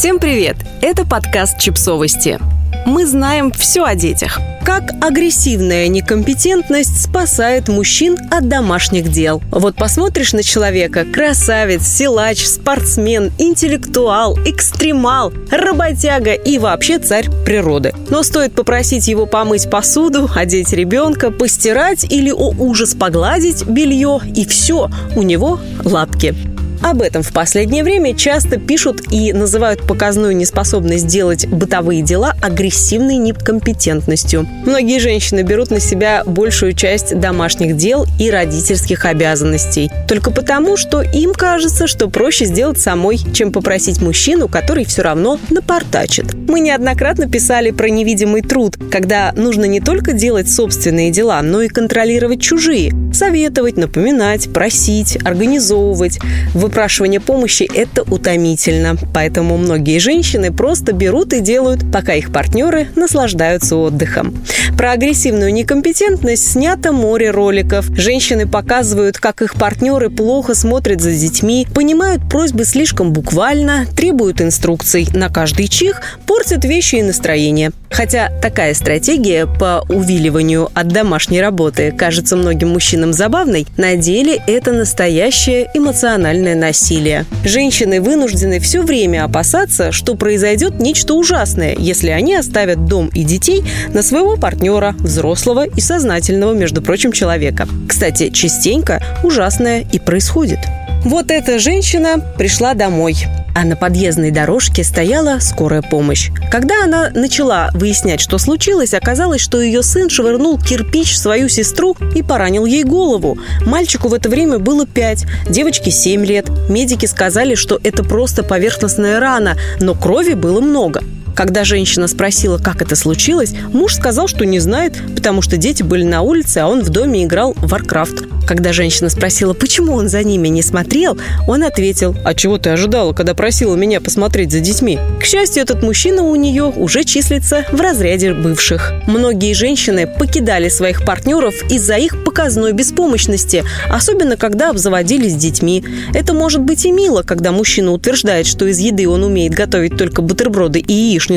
[0.00, 0.56] Всем привет!
[0.80, 2.38] Это подкаст «Чипсовости».
[2.86, 4.40] Мы знаем все о детях.
[4.64, 9.42] Как агрессивная некомпетентность спасает мужчин от домашних дел.
[9.50, 17.92] Вот посмотришь на человека– красавец, силач, спортсмен, интеллектуал, экстремал, работяга и вообще царь природы.
[18.08, 24.46] Но стоит попросить его помыть посуду, одеть ребенка, постирать или, о ужас, погладить белье, и
[24.46, 26.34] все, у него лапки.
[26.82, 33.16] Об этом в последнее время часто пишут и называют показную неспособность делать бытовые дела агрессивной
[33.16, 34.46] некомпетентностью.
[34.64, 39.90] Многие женщины берут на себя большую часть домашних дел и родительских обязанностей.
[40.08, 45.38] Только потому, что им кажется, что проще сделать самой, чем попросить мужчину, который все равно
[45.50, 46.34] напортачит.
[46.34, 51.68] Мы неоднократно писали про невидимый труд, когда нужно не только делать собственные дела, но и
[51.68, 52.92] контролировать чужие.
[53.12, 56.18] Советовать, напоминать, просить, организовывать.
[56.54, 58.96] Выпрашивание помощи– это утомительно.
[59.12, 64.34] Поэтому многие женщины просто берут и делают, пока их партнеры наслаждаются отдыхом.
[64.76, 67.86] Про агрессивную некомпетентность снято море роликов.
[67.96, 75.08] Женщины показывают, как их партнеры плохо смотрят за детьми, понимают просьбы слишком буквально, требуют инструкций
[75.12, 77.72] на каждый чих, портят вещи и настроение.
[77.90, 84.72] Хотя такая стратегия по увиливанию от домашней работы кажется многим мужчинам забавной, на деле это
[84.72, 87.26] настоящее эмоциональное насилие.
[87.44, 93.64] Женщины вынуждены все время опасаться, что произойдет нечто ужасное, если они оставят дом и детей
[93.92, 97.66] на своего партнера, взрослого и сознательного, между прочим, человека.
[97.88, 100.60] Кстати, частенько ужасное и происходит.
[101.04, 103.16] Вот эта женщина пришла домой
[103.54, 106.30] а на подъездной дорожке стояла скорая помощь.
[106.50, 111.96] Когда она начала выяснять, что случилось, оказалось, что ее сын швырнул кирпич в свою сестру
[112.14, 113.38] и поранил ей голову.
[113.66, 116.48] Мальчику в это время было 5, девочке 7 лет.
[116.68, 121.02] Медики сказали, что это просто поверхностная рана, но крови было много.
[121.40, 126.04] Когда женщина спросила, как это случилось, муж сказал, что не знает, потому что дети были
[126.04, 128.46] на улице, а он в доме играл в Warcraft.
[128.46, 131.16] Когда женщина спросила, почему он за ними не смотрел,
[131.48, 135.82] он ответил, «А чего ты ожидала, когда просила меня посмотреть за детьми?» К счастью, этот
[135.82, 138.92] мужчина у нее уже числится в разряде бывших.
[139.06, 145.84] Многие женщины покидали своих партнеров из-за их показной беспомощности, особенно когда обзаводились детьми.
[146.12, 150.20] Это может быть и мило, когда мужчина утверждает, что из еды он умеет готовить только
[150.20, 151.29] бутерброды и яичницу,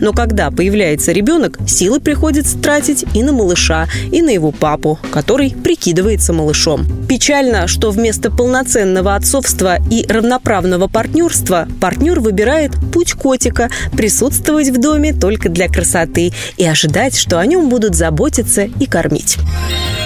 [0.00, 5.50] но когда появляется ребенок, силы приходится тратить и на малыша, и на его папу, который
[5.50, 6.86] прикидывается малышом.
[7.08, 15.12] Печально, что вместо полноценного отцовства и равноправного партнерства партнер выбирает путь котика, присутствовать в доме
[15.12, 19.38] только для красоты и ожидать, что о нем будут заботиться и кормить.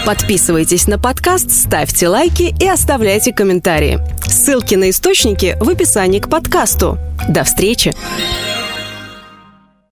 [0.05, 4.01] Подписывайтесь на подкаст, ставьте лайки и оставляйте комментарии.
[4.27, 6.99] Ссылки на источники в описании к подкасту.
[7.29, 7.95] До встречи!